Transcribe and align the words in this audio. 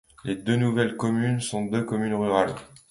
Les 0.23 0.35
deux 0.35 0.55
nouvelles 0.55 0.97
communes 0.97 1.41
sont 1.41 1.65
deux 1.65 1.83
communes 1.83 2.15
rurales. 2.15 2.55